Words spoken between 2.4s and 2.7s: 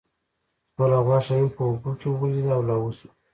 او